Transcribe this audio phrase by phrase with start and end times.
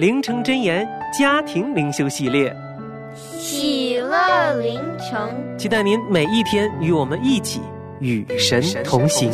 [0.00, 2.50] 灵城真言家庭灵修系列，
[3.14, 7.60] 喜乐灵城，期待您每一天与我们一起
[7.98, 9.30] 与神同行。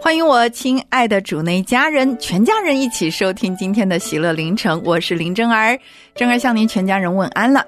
[0.00, 5.76] 欢迎我亲爱的主内家人，全家人一起收听今天的喜乐凌晨，我是林真儿，
[6.14, 7.66] 真儿向您全家人问安了。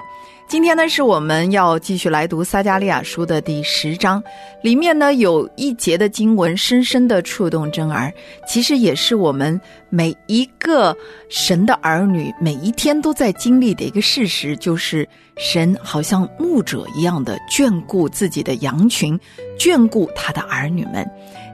[0.52, 4.22] 今天呢，是我们要继续来读撒加利亚书的第十章，
[4.60, 8.12] 里面呢有一节的经文深深的触动真儿，
[8.46, 9.58] 其实也是我们
[9.88, 10.94] 每一个
[11.30, 15.08] 神的儿女每一天都在经历的一个事实，就是
[15.38, 19.18] 神好像牧者一样的眷顾自己的羊群，
[19.58, 21.10] 眷顾他的儿女们。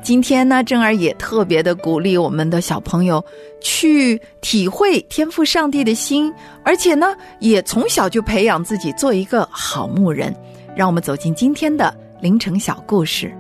[0.09, 3.23] 今天呢，正儿也特别的鼓励我们的小朋友
[3.61, 6.33] 去体会天赋上帝的心，
[6.64, 10.34] 而且呢，也从小就培养自己做一个好牧人。
[10.75, 13.31] 让我们走进今天的凌晨小故事。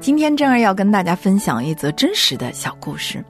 [0.00, 3.22] 今天正儿要跟大家分享一则真实的小故事。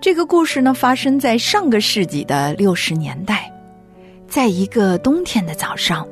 [0.00, 3.52] 这个故事呢，发生在上个世纪的六十年代。
[4.28, 6.06] 在一个冬天的早上，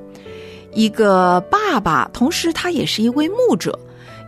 [0.72, 3.78] 一个爸爸，同时他也是一位牧者，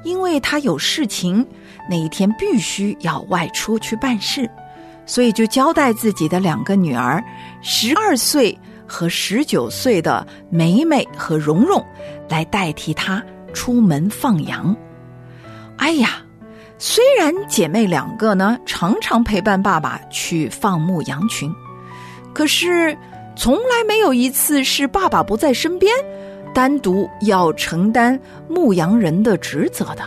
[0.05, 1.45] 因为他有事情，
[1.89, 4.49] 那一天必须要外出去办事，
[5.07, 7.25] 所以就交代自己的两个女儿，
[7.63, 8.57] 十二岁
[8.87, 11.83] 和十九岁的美美和蓉蓉，
[12.29, 13.23] 来代替他
[13.55, 14.77] 出门放羊。
[15.79, 16.23] 哎呀，
[16.79, 21.51] 虽然姐妹两个呢常常陪伴爸爸去放牧羊群，
[22.35, 22.97] 可是。
[23.39, 25.95] 从来没有一次是爸爸不在身边，
[26.53, 30.03] 单独要承担牧羊人的职责的。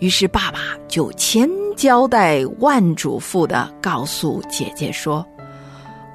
[0.00, 5.24] 于是爸爸就千交代万嘱咐的告诉姐姐说：“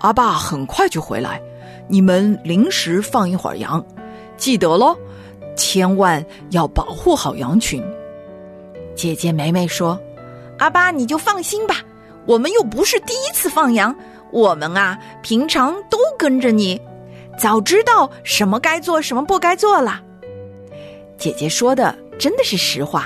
[0.02, 1.42] 阿爸很快就回来，
[1.88, 3.82] 你们临时放一会儿羊，
[4.36, 4.98] 记得喽，
[5.56, 7.82] 千万要保护好羊群。”
[8.94, 9.98] 姐姐梅梅说
[10.60, 11.78] ：“阿爸你就放心吧，
[12.26, 13.96] 我们又不是第一次放羊。”
[14.34, 16.82] 我们啊，平常都跟着你，
[17.38, 20.02] 早知道什么该做，什么不该做了。
[21.20, 23.06] 姐姐说的真的是实话，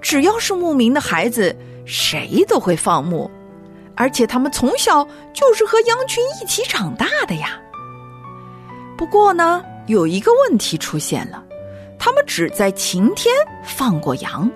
[0.00, 3.30] 只要是牧民的孩子，谁都会放牧，
[3.94, 7.56] 而且他们从小就是和羊群一起长大的呀。
[8.98, 11.42] 不过呢，有一个问题出现了，
[12.00, 13.32] 他们只在晴天
[13.64, 14.50] 放过羊，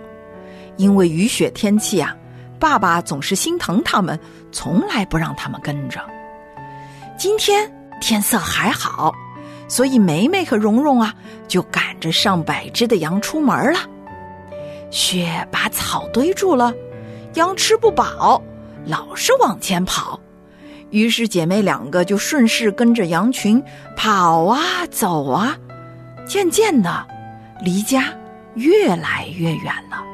[0.76, 2.16] 因为雨雪天气啊。
[2.58, 4.18] 爸爸总是心疼他们，
[4.50, 6.00] 从来不让他们跟着。
[7.18, 9.12] 今天天色还好，
[9.68, 11.14] 所以梅梅和蓉蓉啊，
[11.48, 13.78] 就赶着上百只的羊出门了。
[14.90, 16.72] 雪把草堆住了，
[17.34, 18.40] 羊吃不饱，
[18.84, 20.18] 老是往前跑。
[20.90, 23.62] 于是姐妹两个就顺势跟着羊群
[23.96, 25.56] 跑啊走啊，
[26.26, 27.06] 渐渐的，
[27.60, 28.04] 离家
[28.54, 30.04] 越来越远了。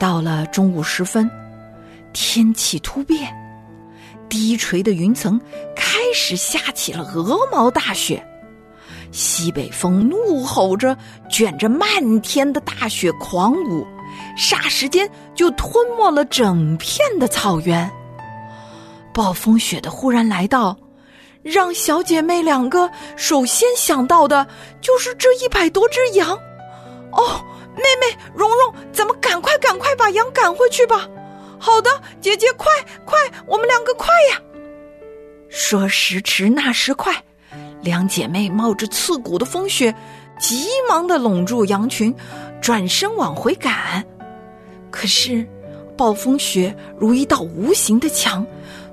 [0.00, 1.30] 到了中午时分，
[2.14, 3.30] 天气突变，
[4.30, 5.38] 低垂的云层
[5.76, 8.26] 开始下起了鹅毛大雪，
[9.12, 10.96] 西北风怒吼着，
[11.28, 13.86] 卷着漫天的大雪狂舞，
[14.38, 17.88] 霎时间就吞没了整片的草原。
[19.12, 20.74] 暴风雪的忽然来到，
[21.42, 24.46] 让小姐妹两个首先想到的
[24.80, 26.30] 就是这一百多只羊。
[27.12, 27.44] 哦。
[27.80, 31.08] 妹妹，蓉蓉，咱们赶快赶快把羊赶回去吧！
[31.58, 31.90] 好的，
[32.20, 32.66] 姐姐，快
[33.04, 34.40] 快，我们两个快呀！
[35.48, 37.12] 说时迟，那时快，
[37.82, 39.94] 两姐妹冒着刺骨的风雪，
[40.38, 42.14] 急忙的拢住羊群，
[42.62, 44.04] 转身往回赶。
[44.90, 45.46] 可是，
[45.96, 48.46] 暴风雪如一道无形的墙，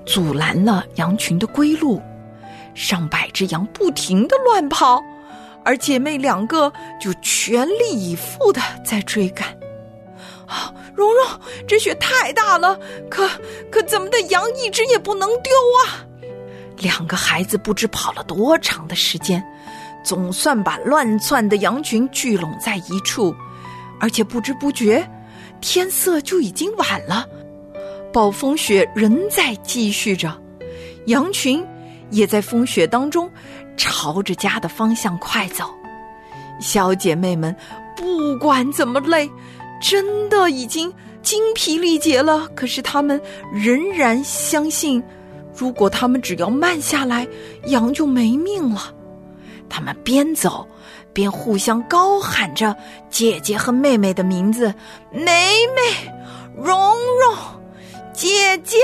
[0.06, 2.02] 阻拦了羊群的归路。
[2.74, 5.02] 上百只羊不停的乱跑，
[5.68, 9.50] 而姐妹两个就全力以赴的在追赶。
[10.46, 11.28] 啊，蓉蓉，
[11.68, 12.80] 这雪太大了，
[13.10, 13.30] 可
[13.70, 15.52] 可怎么的，羊一只也不能丢
[15.84, 16.08] 啊！
[16.78, 19.44] 两个孩子不知跑了多长的时间，
[20.06, 23.36] 总算把乱窜的羊群聚拢在一处，
[24.00, 25.06] 而且不知不觉，
[25.60, 27.28] 天色就已经晚了，
[28.14, 30.42] 暴风雪仍在继续着，
[31.08, 31.62] 羊群。
[32.10, 33.30] 也在风雪当中，
[33.78, 35.64] 朝着家的方向快走。
[36.60, 37.56] 小姐妹们，
[37.96, 39.30] 不管怎么累，
[39.80, 40.92] 真的已经
[41.22, 42.48] 精疲力竭了。
[42.56, 43.22] 可是她们
[43.54, 45.02] 仍然相信，
[45.56, 47.28] 如果她们只要慢下来，
[47.66, 48.94] 羊就没命了。
[49.70, 50.68] 她们边走
[51.14, 52.76] 边互相高喊着
[53.10, 54.74] 姐姐和妹妹的名字
[55.12, 55.24] ：“梅
[55.76, 56.12] 梅，
[56.56, 57.36] 蓉蓉，
[58.14, 58.78] 姐姐，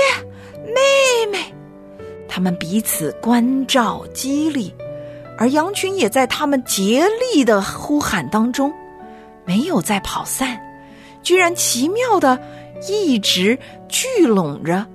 [0.64, 1.38] 妹妹。”
[2.28, 4.74] 他们彼此关照激励，
[5.36, 8.72] 而羊群也在他们竭力的呼喊当中，
[9.44, 10.60] 没有再跑散，
[11.22, 12.38] 居然奇妙的
[12.88, 13.58] 一直
[13.88, 14.86] 聚拢着，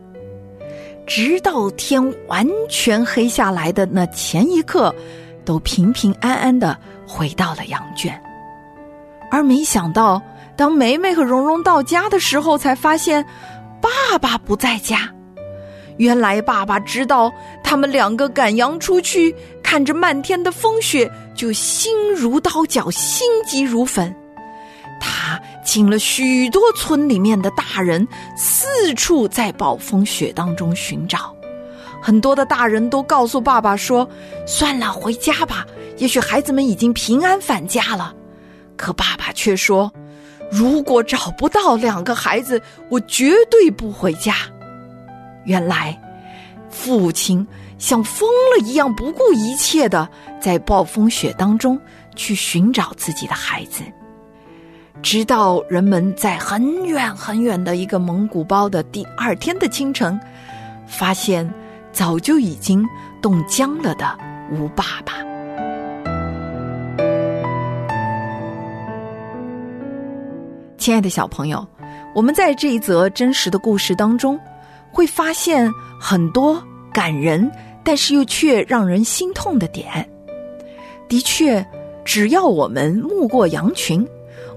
[1.05, 4.93] 直到天完全黑下来的那前一刻，
[5.43, 6.77] 都平平安安的
[7.07, 8.21] 回到了羊圈。
[9.31, 10.21] 而没想到，
[10.55, 13.25] 当梅梅和蓉蓉到家的时候，才发现
[13.81, 15.13] 爸爸不在家。
[15.97, 17.29] 原来爸爸知道
[17.61, 19.35] 他们两个赶羊出去，
[19.69, 24.11] 看着漫天的风雪，就心如刀绞，心急如焚。
[24.99, 31.35] 他请了许多村里面的大人，四处在暴风雪当中寻找。
[32.01, 34.09] 很多的大人都告诉爸爸说
[34.47, 35.67] ：“算了，回家吧，
[35.97, 38.11] 也许孩子们已经平安返家了。”
[38.75, 39.93] 可爸爸却说
[40.51, 44.33] ：“如果找不到两个孩子，我绝对不回家。”
[45.45, 45.95] 原来，
[46.71, 47.45] 父亲
[47.79, 50.07] 像疯了一样不顾一切的
[50.39, 51.79] 在暴风雪当中
[52.15, 53.81] 去寻找自己的孩子，
[55.01, 60.19] 直到人们在很远很远的一个蒙古包的第二天的清晨，
[60.85, 61.51] 发现
[61.91, 62.85] 早就已经
[63.21, 64.15] 冻僵了的
[64.51, 65.13] 吴爸爸。
[70.77, 71.65] 亲爱的小朋友，
[72.13, 74.39] 我们在这一则真实的故事当中。
[74.91, 75.71] 会发现
[76.01, 76.59] 很多
[76.91, 77.47] 感人，
[77.89, 80.07] 但是又却让人心痛的点。
[81.07, 81.65] 的确，
[82.05, 84.07] 只要我们牧过羊群，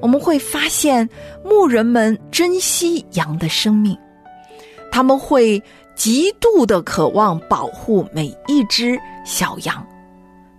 [0.02, 1.08] 我们会发现
[1.42, 3.96] 牧人们珍惜羊的生命，
[4.90, 5.58] 他们会
[5.94, 9.82] 极度的渴望保护每一只小羊，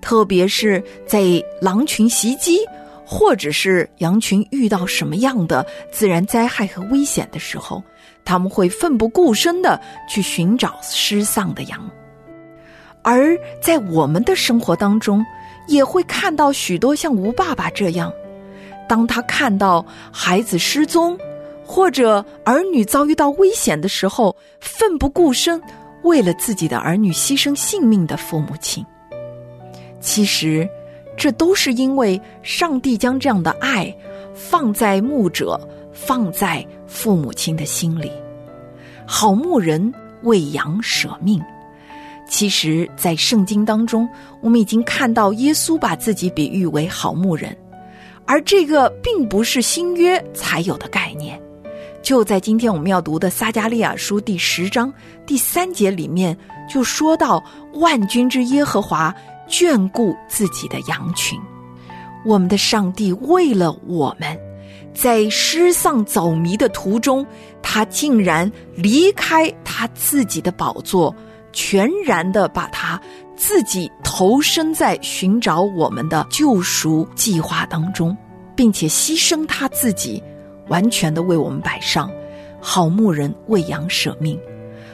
[0.01, 1.21] 特别是在
[1.61, 2.57] 狼群袭击
[3.05, 7.83] 或者是羊群遇到什么样的自然灾害和危险的时候。
[8.25, 9.79] 他们会奋不顾身的
[10.09, 11.87] 去寻找失丧的羊，
[13.03, 15.23] 而在我们的生活当中，
[15.67, 18.11] 也会看到许多像吴爸爸这样，
[18.87, 21.17] 当他看到孩子失踪，
[21.65, 25.61] 或者儿女遭遇到危险的时候，奋不顾身
[26.03, 28.85] 为了自己的儿女牺牲性命的父母亲。
[29.99, 30.67] 其实，
[31.15, 33.93] 这都是因为上帝将这样的爱
[34.33, 35.59] 放在牧者。
[35.95, 38.11] 放在父母亲的心里，
[39.05, 41.39] 好牧人为羊舍命。
[42.33, 44.09] 其实，在圣经当中，
[44.41, 47.55] 我们已经看到耶稣把自己比喻为好牧人，
[48.25, 51.39] 而这个并不是新约才有的概念。
[52.01, 54.91] 就在今天我们要读的撒加利亚书第十章
[55.27, 56.35] 第三节里面，
[56.67, 57.41] 就说到
[57.75, 59.13] 万军之耶和华
[59.47, 61.39] 眷顾自己的羊群。
[62.25, 64.35] 我们的上帝为了我们。
[64.91, 67.25] 在失丧走迷的途中，
[67.61, 71.15] 他竟然离开他自己的宝座，
[71.53, 72.99] 全然的把他
[73.35, 78.15] 自己投身在寻找我们的救赎计划当中，
[78.55, 80.21] 并且牺牲他自己，
[80.67, 82.11] 完全的为我们摆上，
[82.59, 84.39] 好牧人为羊舍命，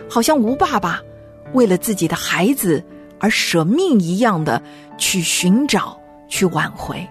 [0.09, 1.01] 好像吴爸爸
[1.53, 2.83] 为了自己的孩子
[3.19, 4.61] 而舍命一样的
[4.97, 7.07] 去寻找、去挽回，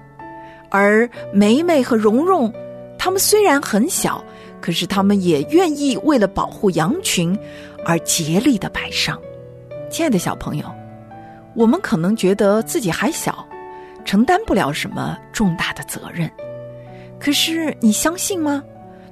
[0.71, 2.52] 而梅梅和蓉蓉。
[2.99, 4.23] 他们虽然很小，
[4.61, 7.38] 可是他们也愿意为了保护羊群
[7.85, 9.17] 而竭力的摆上。
[9.90, 10.66] 亲爱的小朋友，
[11.54, 13.47] 我们可能觉得自己还小，
[14.04, 16.30] 承担不了什么重大的责任。
[17.18, 18.62] 可是你相信吗？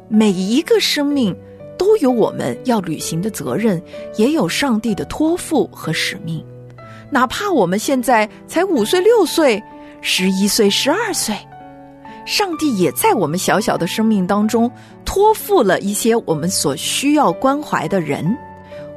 [0.08, 1.36] 每一个生命
[1.76, 3.82] 都有我们要履行的责任，
[4.16, 6.44] 也有上帝的托付和使命。
[7.10, 9.62] 哪怕我们现在才五岁、六岁、
[10.00, 11.34] 十一岁、十二岁。
[12.24, 14.70] 上帝也在我们小小的生命当中
[15.04, 18.36] 托付了一些我们所需要关怀的人，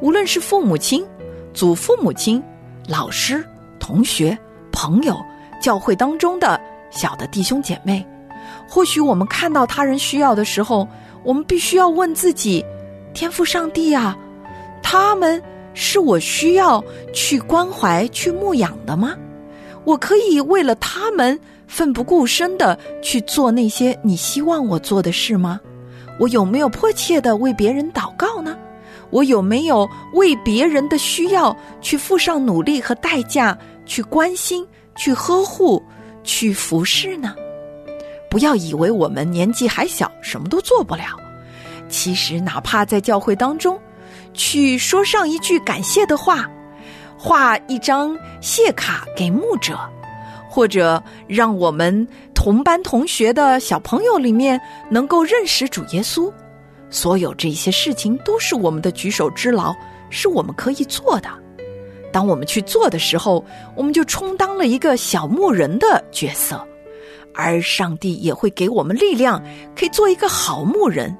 [0.01, 1.05] 无论是父母亲、
[1.53, 2.41] 祖父母亲、
[2.87, 3.43] 老师、
[3.79, 4.37] 同学、
[4.71, 5.17] 朋友、
[5.61, 8.05] 教会当中的小的弟兄姐妹，
[8.67, 10.87] 或许我们看到他人需要的时候，
[11.23, 12.63] 我们必须要问自己：
[13.13, 14.17] 天父上帝啊，
[14.81, 15.41] 他们
[15.73, 19.15] 是我需要去关怀、去牧养的吗？
[19.85, 25.59] 我可以为了他们奋不顾身的去做那些你希望我做的事吗？
[26.19, 28.57] 我有没有迫切的为别人祷告呢？
[29.11, 35.81] 我有没有为别人的需要去付上努力和代价，去关心、去呵护、
[36.23, 37.35] 去服侍呢？
[38.29, 41.17] 不要以为我们年纪还小，什么都做不了。
[41.89, 43.79] 其实，哪怕在教会当中，
[44.33, 46.47] 去说上一句感谢的话，
[47.17, 49.79] 画一张谢卡给牧者，
[50.47, 56.31] 或者让我们同班同学的小朋友里面能够认识主耶稣，
[56.89, 59.75] 所有这些事情都是我们的举手之劳，
[60.09, 61.29] 是我们可以做的。
[62.11, 66.65] 当我们去做的时候，我们就充当了一个小牧人的角色。
[67.35, 69.41] 而上帝也会给我们力量，
[69.75, 71.15] 可以做一个好牧人。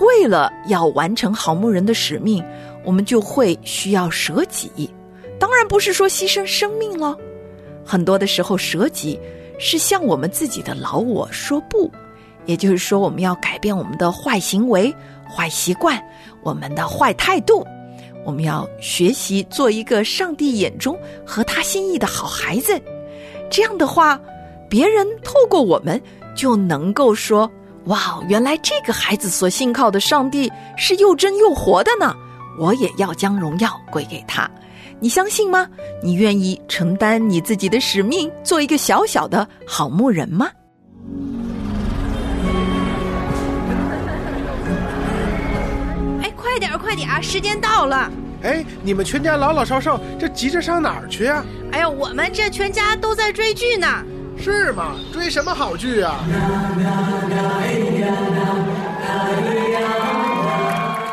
[0.00, 2.42] 为了要完成好牧人的使命，
[2.82, 4.90] 我们就会需要舍己。
[5.38, 7.16] 当然不是说牺牲生命了，
[7.84, 9.20] 很多的时候舍己
[9.58, 11.92] 是向我们自己的老我说不，
[12.46, 14.94] 也就是说我们要改变我们的坏行为、
[15.28, 16.02] 坏习惯、
[16.42, 17.66] 我们的坏态度，
[18.24, 22.80] 我们要学习做一个上帝眼中合他心意的好孩子。
[23.50, 24.20] 这样的话。
[24.70, 26.00] 别人透过我们
[26.34, 27.50] 就能够说
[27.84, 32.16] ：“哇，原来这个孩子所信靠的上帝是又真又活的呢！”
[32.58, 34.50] 我也要将荣耀归给他。
[34.98, 35.68] 你相信吗？
[36.02, 40.48] 你愿意承担你自己的使命，做一个小小的好牧人吗？
[46.52, 48.10] 快点，快点儿，时间到了！
[48.42, 51.42] 哎，你们全家老老少少，这急着上哪儿去啊？
[51.72, 53.86] 哎呀，我们这全家都在追剧呢。
[54.38, 54.92] 是吗？
[55.14, 56.16] 追什么好剧啊？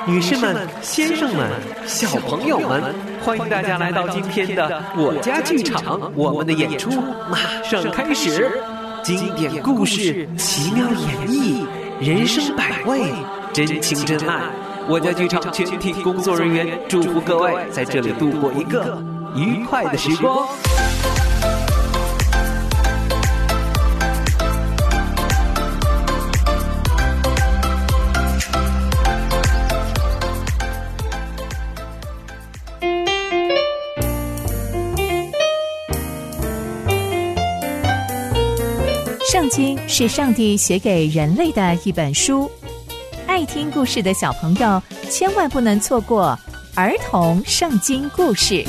[0.06, 1.50] 女士们、先生们、
[1.88, 2.94] 小朋友们，
[3.24, 6.12] 欢迎大家来到今天的我家剧场。
[6.16, 6.92] 我们的演出
[7.32, 8.52] 马上开始，
[9.02, 11.66] 经典故事、奇妙演绎、
[12.02, 13.14] 人生百味、
[13.54, 14.42] 真情真爱。
[14.90, 19.00] 我家剧场全体工作人员祝福各位在这里度过一个
[19.36, 20.48] 愉快的时光。
[39.32, 42.50] 圣经是上帝写给人类的一本书，
[43.30, 46.36] 爱听故事的小朋友千万不能错过
[46.76, 48.66] 儿童圣经故事。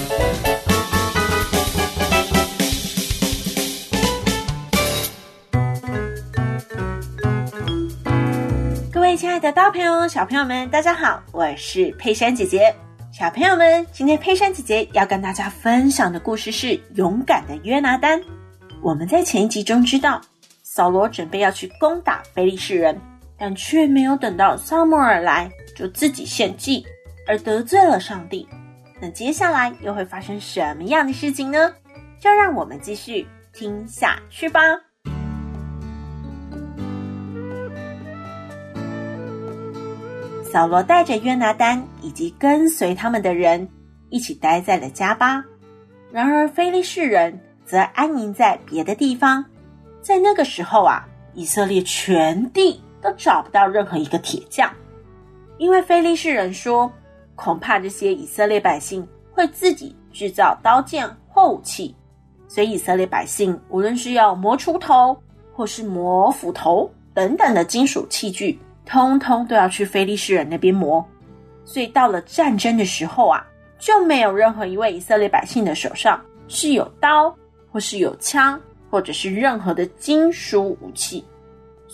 [8.92, 12.72] 各位亲爱的大朋友、小朋友们，大家好，我是佩珊姐姐。
[13.10, 18.20] 小朋友们，今天佩珊姐姐要跟大家分享的故事是勇敢的约拿丹。
[18.82, 20.20] 我们在前一集中知道。
[20.62, 22.96] 扫罗准备要去攻打非利士人，
[23.40, 26.84] 但却没有等到撒母耳来，就自己献祭，
[27.26, 28.46] 而得罪了上帝。
[29.00, 31.72] 那接下来又会发生什么样的事情呢？
[32.20, 34.60] 就让我们继续听下去吧。
[40.52, 43.66] 扫罗带着约拿丹以及跟随他们的人
[44.10, 45.42] 一起待在了加巴，
[46.12, 49.42] 然而非利士人则安营在别的地方。
[50.02, 54.70] 在那个时候啊，以色列全地都找不到任何一个铁匠，
[55.58, 56.90] 因为非利士人说，
[57.34, 61.94] 恐怕这些以色列百姓会自己制造刀剑或武器，
[62.48, 65.16] 所以以色列百姓无论是要磨锄头，
[65.52, 71.04] 或是磨斧头等等的金属器具，通通都要去非利士人那边磨。
[71.64, 73.46] 所以到了战争的时候啊，
[73.78, 77.34] 就没有任何一位以色列百姓的手上是有刀
[77.70, 78.60] 或是有枪。
[78.92, 81.24] 或者是任何的金属武器，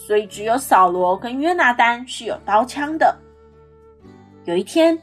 [0.07, 3.13] 所以只有扫罗跟约拿丹是有刀枪的。
[4.45, 4.97] 有一天，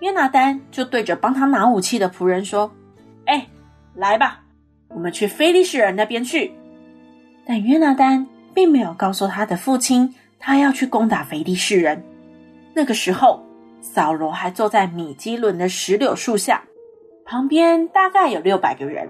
[0.00, 2.68] 约拿丹就对着帮他拿武器的仆人说
[3.26, 3.46] ：“哎，
[3.94, 4.40] 来吧，
[4.88, 6.52] 我们去菲利士人那边去。”
[7.46, 12.02] 但约拿丹并没有告诉他的父亲，他要去攻打菲利士人。
[12.74, 13.40] 那个时候，
[13.80, 16.64] 扫罗还坐在米基伦的石榴树下，
[17.24, 19.08] 旁边大概有六百个人。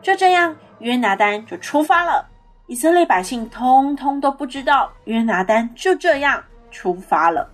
[0.00, 0.56] 就这样。
[0.78, 2.26] 约拿丹就出发了，
[2.68, 7.48] 以色列百姓通通都不知道约拿丹就这样出发了。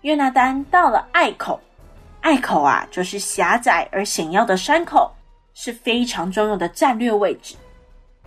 [0.00, 1.60] 约拿丹到了隘口，
[2.22, 5.12] 隘口啊，就是狭窄而险要的山口，
[5.52, 7.54] 是非常重要的战略位置。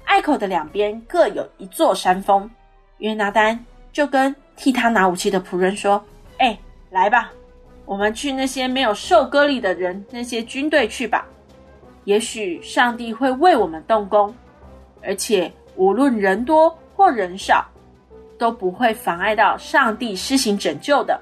[0.05, 2.49] 隘口的两边各有一座山峰，
[2.99, 3.59] 约拿丹
[3.91, 6.01] 就跟替他拿武器的仆人说
[6.37, 6.57] ：“哎，
[6.91, 7.31] 来吧，
[7.83, 11.25] 我们去那些没有受割礼的人那些军队去吧。
[12.03, 14.33] 也许上帝会为我们动工，
[15.03, 17.65] 而且无论人多或人少，
[18.37, 21.19] 都不会妨碍到上帝施行拯救的。”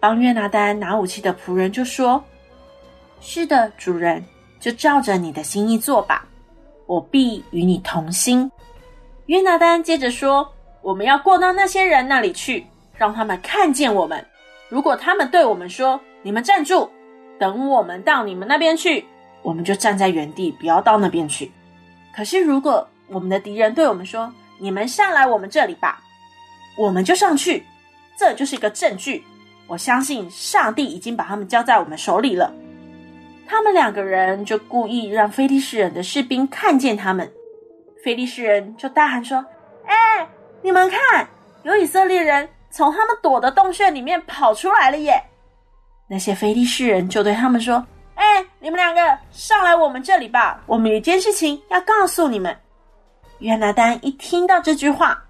[0.00, 2.22] 帮约拿丹拿武器的仆人就说
[3.20, 4.22] ：“是的，主人，
[4.60, 6.26] 就照着你的心意做吧，
[6.86, 8.50] 我必与你同心。”
[9.26, 10.46] 约拿丹接着说
[10.82, 14.22] ：“我们要过到那些人那里去，让他们看见我们。
[14.68, 16.90] 如果他们对我们说：‘你们站住，
[17.38, 19.06] 等我们到你们那边去’，
[19.40, 21.50] 我们就站在原地，不要到那边去。
[22.14, 26.02] 可是如果我们的敌人对我们说：‘你们上来我们这里吧’，
[26.76, 27.64] 我们就上去。
[28.16, 29.24] 这就是一个证据。”
[29.66, 32.52] 我相信上帝已经把他们交在我们手里了。
[33.46, 37.30] 他们两个人就故意让菲利士人的士兵看见他们，
[38.04, 39.42] 菲利士人就大喊说
[39.88, 40.28] ：“哎，
[40.60, 41.26] 你们看，
[41.62, 45.18] 有以色列人从他们躲的洞穴里面跑出来了耶！”
[46.08, 47.82] 那些菲利士人就对他们说
[48.16, 52.54] ：“哎，你们两个上来我们这里吧，我们有一件事情要告诉你们。”
[53.44, 55.22] 约拿丹一听到这句话，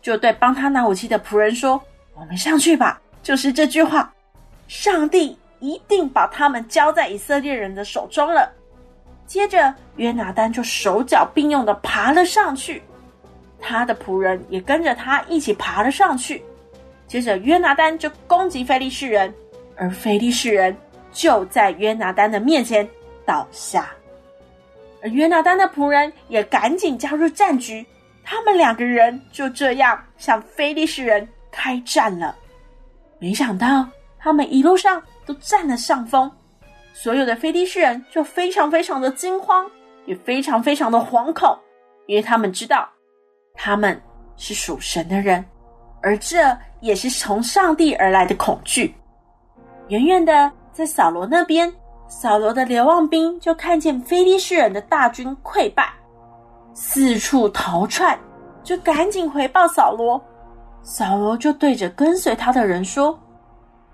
[0.00, 1.82] 就对帮他拿武器的仆人说
[2.14, 4.14] ：“我们上去吧。”就是这句话，
[4.68, 8.48] 上帝一定把他们交在以色列人的手中了。
[9.26, 12.80] 接着，约拿丹就手脚并用的爬了上去，
[13.60, 16.40] 他的仆人也跟着他一起爬了上去。
[17.08, 19.34] 接着，约拿丹就攻击非利士人，
[19.76, 20.74] 而非利士人
[21.10, 22.88] 就在约拿丹的面前
[23.26, 23.90] 倒下，
[25.02, 27.86] 而约拿丹的仆人也赶紧加入战局，
[28.24, 32.34] 他们两个人就这样向非利士人开战了。
[33.18, 33.88] 没想到
[34.18, 36.30] 他们一路上都占了上风，
[36.92, 39.68] 所有的菲利士人就非常非常的惊慌，
[40.06, 41.56] 也非常非常的惶恐，
[42.06, 42.88] 因为他们知道
[43.54, 44.00] 他们
[44.36, 45.44] 是属神的人，
[46.02, 48.94] 而这也是从上帝而来的恐惧。
[49.88, 51.72] 远远的在扫罗那边，
[52.08, 55.92] 扫罗的流亡兵就看见菲利士人的大军溃败，
[56.72, 58.18] 四处逃窜，
[58.64, 60.20] 就赶紧回报扫罗。
[60.82, 63.18] 扫罗就对着跟随他的人说：“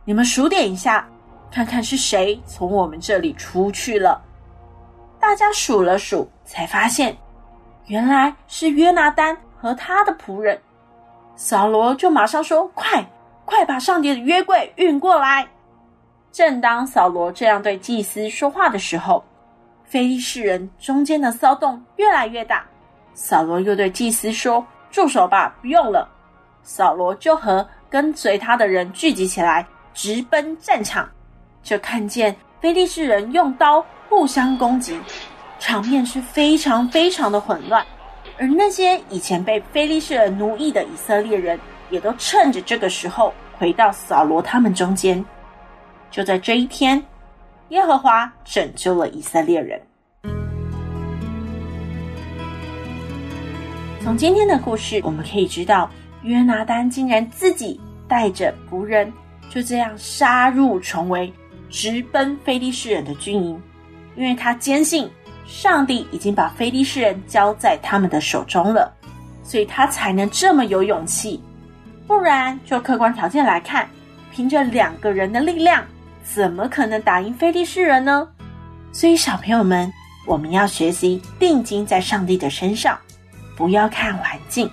[0.07, 1.07] 你们数点一下，
[1.51, 4.23] 看看是谁从我们这里出去了。”
[5.19, 7.17] 大家数了数，才发现
[7.87, 10.57] 原来是约拿丹和他的仆人。
[11.35, 13.05] 扫罗就马上说：“快，
[13.45, 15.49] 快把上帝的约柜运过来！”
[16.35, 19.23] 正当扫罗这样对祭司说话的时候，
[19.85, 22.67] 非利士人中间的骚动越来越大。
[23.15, 26.09] 扫罗又对祭司说：“住手吧，不用了。”
[26.65, 31.09] 扫罗就和跟随他的人聚集起来，直奔战场。
[31.63, 34.99] 就看见非利士人用刀互相攻击，
[35.61, 37.87] 场面是非常非常的混乱。
[38.41, 41.57] 而那些以前被非利士人奴役的以色列人，
[41.91, 45.25] 也都趁着这个时候回到扫罗他们中间。
[46.15, 47.05] 就在这一天，
[47.71, 49.83] 耶和华拯救了以色列人。
[54.01, 55.91] 从今天的故事，我们可以知道。
[56.23, 59.13] 约拿丹竟然自己带着仆人，
[59.51, 61.33] 就这样杀入重围，
[61.69, 63.61] 直奔非利士人的军营，
[64.15, 65.11] 因为他坚信
[65.45, 68.95] 上帝已经把非利士人交在他们的手中了，
[69.43, 71.43] 所以他才能这么有勇气。
[72.07, 73.89] 不然，就客观条件来看，
[74.31, 75.85] 凭着两个人的力量，
[76.25, 78.27] 怎么可能打赢非利士人呢？
[78.93, 79.93] 所以，小朋友们，
[80.27, 82.99] 我们要学习定睛在上帝的身上，
[83.57, 84.69] 不要看环境。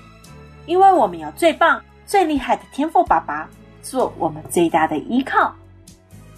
[0.65, 3.49] 因为我们有最棒、最厉害的天赋爸爸
[3.81, 5.53] 做我们最大的依靠。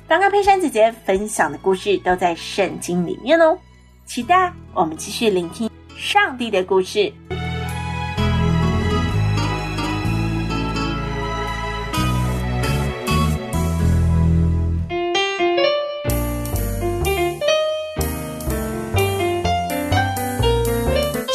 [0.07, 3.57] 刚刚佩珊姐姐分享的故事都在圣经里面哦，
[4.05, 7.11] 期待我们继续聆听上帝的故事。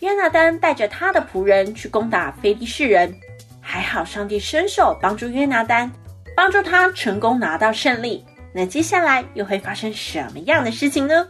[0.00, 3.12] 约拿丹带着他的仆人去攻打非利士人，
[3.60, 5.90] 还好上帝伸手帮助约拿丹，
[6.36, 11.26] 帮助他成功拿到胜利，那接下来又会发生什么样的事情呢？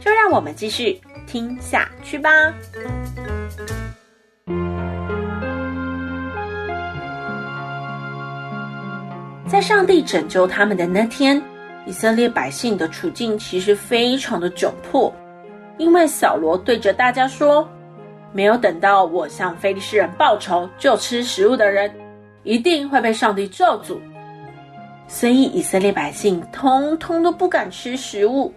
[0.00, 2.30] 就让我们继续听下去吧。
[9.46, 11.40] 在上帝拯救他们的那天，
[11.86, 15.14] 以色列百姓的处境其实非常的窘迫，
[15.78, 17.68] 因为扫罗对着大家说
[18.32, 21.92] ：“没有等到我向非利士人报仇就吃食物的人，
[22.42, 23.98] 一定会被上帝咒诅。”
[25.06, 28.52] 所以以色列百姓通通都不敢吃食物，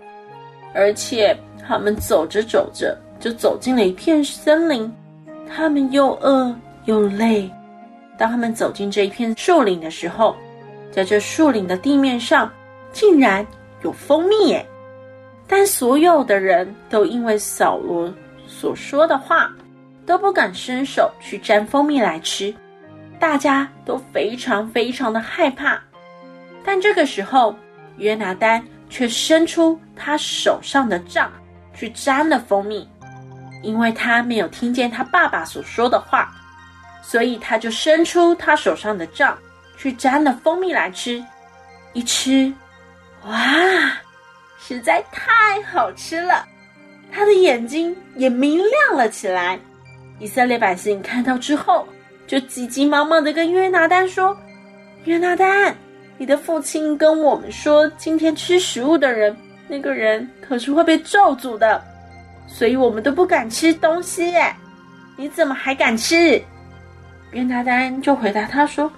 [0.74, 4.90] 而且他们走着走着就走进了一片森林，
[5.54, 7.52] 他们又饿又累。
[8.18, 10.34] 当他们走进这一片树林的时候，
[10.90, 12.50] 在这树林的地面上，
[12.94, 13.46] 竟然
[13.84, 14.66] 有蜂蜜耶！
[15.48, 18.10] 但所有的人都因为扫罗
[18.48, 19.54] 所说的话，
[20.06, 22.54] 都不敢伸手去沾蜂蜜来吃，
[23.20, 25.80] 大家都非常非常的害怕。
[26.64, 27.56] 但这个时候，
[27.98, 31.32] 约拿丹却伸出他手上的杖
[31.74, 32.88] 去沾了蜂蜜，
[33.64, 36.32] 因为他没有听见他爸爸所说的话，
[37.02, 39.38] 所以他就伸出他手上的杖。
[39.78, 41.22] 去沾了蜂蜜来吃，
[41.92, 42.52] 一吃，
[43.26, 43.38] 哇，
[44.58, 46.48] 实在太好吃了！
[47.12, 49.60] 他的眼睛也明亮了起来。
[50.20, 51.88] 以色列百姓看到之后，
[52.26, 54.36] 就急急忙忙的跟约拿丹说
[55.06, 55.76] ：“约拿丹，
[56.18, 59.36] 你的父亲跟我们说，今天吃食物的人，
[59.68, 61.84] 那个人可是会被咒诅的，
[62.48, 64.56] 所以我们都不敢吃东西耶。
[65.18, 66.42] 你怎么还敢吃？”
[67.32, 68.92] 约拿丹就回答他说。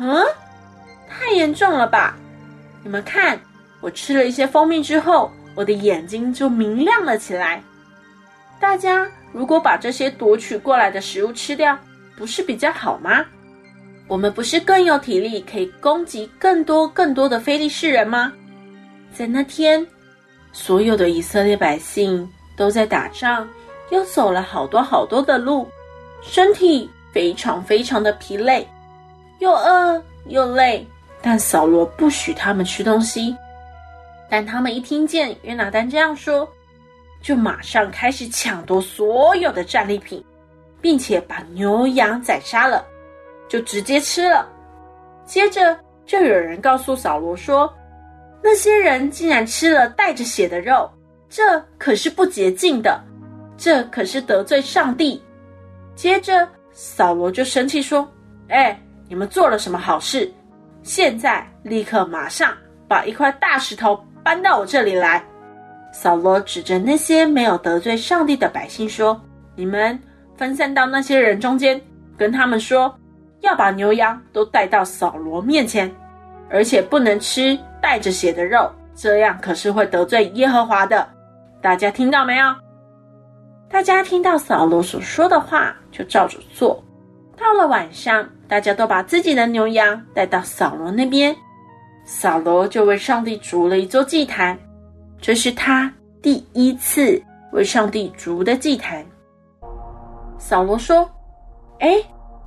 [0.00, 0.24] 嗯，
[1.08, 2.16] 太严重了吧？
[2.82, 3.38] 你们看，
[3.80, 7.62] 我吃了一些蜂蜜之后，我的眼睛就明亮了起来。
[8.58, 11.76] 大家如果把这些夺取过来的食物吃掉，
[12.16, 13.24] 不是比较好吗？
[14.06, 18.32] 我们不是更有体力，可以攻击更多更多的非利士人吗？
[19.12, 19.84] 在那天，
[20.52, 23.48] 所有的以色列百姓都在打仗，
[23.90, 25.68] 又走了好多好多的路，
[26.22, 28.66] 身体非常非常的疲累。
[29.40, 30.86] 又饿又累，
[31.20, 33.36] 但扫罗不许他们吃东西。
[34.30, 36.48] 但他们一听见约拿丹这样说，
[37.24, 40.22] 就马上开始抢夺所有的战利品，
[40.82, 42.84] 并且把牛羊宰杀了，
[43.48, 44.46] 就直接吃了。
[45.24, 47.72] 接着就有人告诉扫罗说
[48.44, 50.86] ：“那些人竟然吃了带着血的肉，
[51.30, 53.02] 这可是不洁净的，
[53.56, 55.20] 这可是得罪上帝。”
[55.96, 58.06] 接着扫罗就生气说
[58.50, 60.30] ：“哎！”你们做了什么好事？
[60.82, 62.54] 现在立刻马上
[62.86, 65.24] 把一块大石头搬到我这里来。
[65.94, 69.18] 扫罗指着那些没有得罪上帝的百姓说
[69.54, 69.96] ：“你们
[70.36, 71.80] 分散到那些人中间，
[72.18, 72.92] 跟他们说，
[73.42, 75.88] 要把牛羊都带到扫罗面前，
[76.50, 81.08] 而且不能吃带着血的肉，这样可是会得罪耶和华的。
[81.62, 82.54] 大家听到没有？”
[83.70, 86.82] 大家听到扫罗所说的话，就照着做。
[87.38, 88.28] 到了晚上。
[88.46, 91.34] 大家都把自己的牛羊带到扫罗那边，
[92.04, 94.56] 扫罗就为上帝筑了一座祭坛，
[95.24, 97.18] 这是他第一次
[97.52, 99.02] 为上帝筑的祭坛。
[100.36, 101.10] 扫罗说
[101.80, 101.96] ：“哎，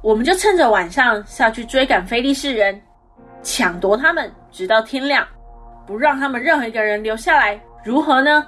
[0.04, 2.80] 我们就趁着晚上下去追赶非利士人，
[3.42, 5.28] 抢夺他们，直到天亮，
[5.88, 8.46] 不让他们任何一个人留下来，如何呢？”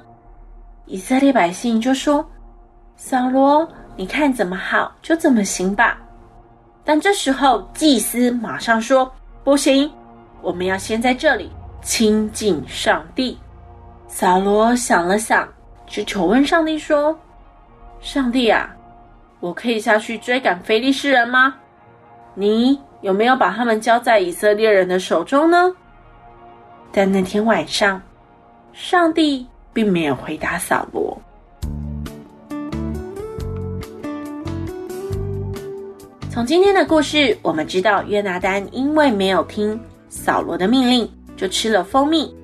[0.85, 2.23] 以色列百姓就说
[2.95, 5.99] ：“扫罗，你看怎么好，就怎么行吧。”
[6.85, 9.11] 但这时候，祭司马上说
[9.43, 9.91] ：“不行，
[10.43, 13.35] 我们要先在这里亲近上帝。”
[14.11, 15.47] 扫罗想了想，
[15.87, 17.17] 就求问上帝说
[18.01, 18.75] ：“上帝啊，
[19.39, 21.55] 我可以下去追赶非利士人吗？
[22.33, 25.71] 你有没有把他们交在以色列人的手中呢？”
[26.91, 28.01] 但那天晚上，
[28.73, 31.15] 上帝并没有回答扫罗。
[36.31, 42.35] 从今天的故事，我们知道约拿丹因为没有听扫罗的命令，就吃了蜂蜜，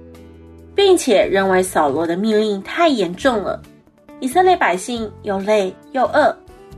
[0.76, 3.62] 并且认为扫罗的命令太严重了。
[4.20, 6.36] 以色列百姓又累又饿，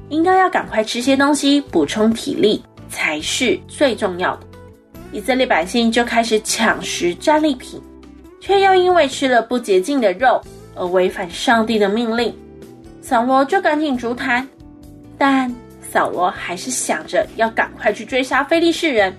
[0.10, 4.42] 应该要赶快吃些东西补充体力才是最重要的。
[5.12, 7.82] 以色列百姓就开始抢食战利品，
[8.40, 10.42] 却又因为吃了不洁净的肉
[10.76, 12.34] 而违反上帝的命令。
[13.02, 14.48] 扫罗就赶紧逐坛，
[15.18, 15.54] 但。
[15.90, 19.16] 扫罗还是想着要赶快去追杀非利士人，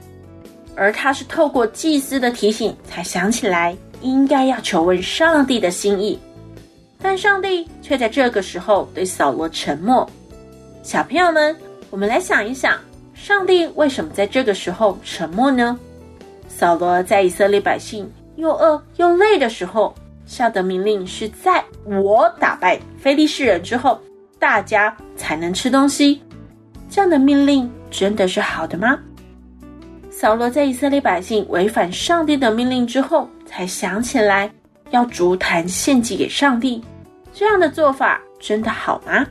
[0.76, 6.18] 而他是透过祭司的提醒才想起来应该要求问上帝的心意，
[7.00, 10.08] 但上帝却在这个时候对扫罗沉默。
[10.82, 11.56] 小朋友们，
[11.90, 12.78] 我们来想一想，
[13.14, 15.78] 上帝为什么在这个时候沉默呢？
[16.48, 19.94] 扫罗在以色列百姓又饿又累的时候，
[20.26, 24.00] 下的命令是在我打败非利士人之后，
[24.38, 26.20] 大家才能吃东西。
[26.90, 28.98] 这样的命令真的是好的吗？
[30.10, 34.50] 扫罗在以色列百姓违反上帝的命令之后，才想起来
[34.90, 36.82] 要逐坛献祭给上帝。
[37.32, 39.26] 这样的做法真的好吗？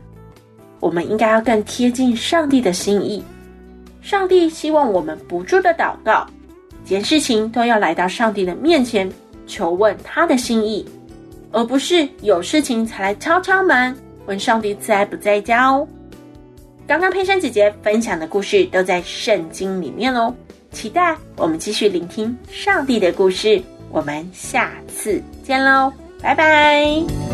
[0.79, 3.23] 我们应该要更贴近上帝的心意。
[4.01, 6.25] 上帝希望我们不住的祷告，
[6.85, 9.09] 件事情都要来到上帝的面前
[9.45, 10.87] 求问他的心意，
[11.51, 15.87] 而不是有事情才来敲敲门问上帝在不在家哦。
[16.87, 20.33] 刚刚佩珊姐姐分享的故事都在圣经里面哦。
[20.71, 27.26] 期待我们继续聆听上帝的故事，我们下次见喽，拜拜。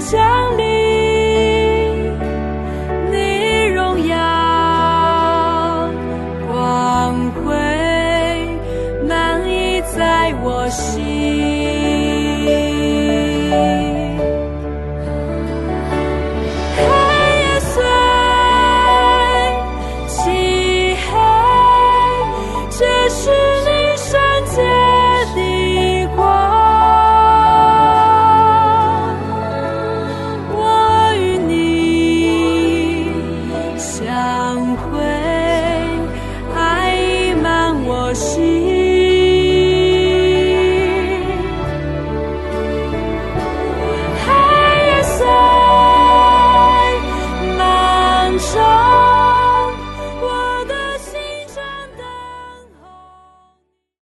[0.00, 0.65] 降临，